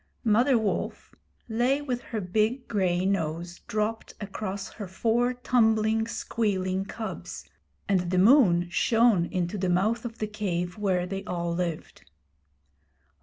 Mother 0.23 0.57
Wolf 0.57 1.13
lay 1.47 1.79
with 1.79 2.01
her 2.09 2.19
big 2.21 2.67
gray 2.67 3.05
nose 3.05 3.59
dropped 3.67 4.15
across 4.19 4.69
her 4.81 4.87
four 4.87 5.35
tumbling, 5.35 6.07
squealing 6.07 6.85
cubs, 6.85 7.47
and 7.87 8.09
the 8.09 8.17
moon 8.17 8.67
shone 8.71 9.27
into 9.27 9.59
the 9.59 9.69
mouth 9.69 10.03
of 10.03 10.17
the 10.17 10.25
cave 10.25 10.75
where 10.79 11.05
they 11.05 11.23
all 11.25 11.53
lived. 11.53 12.09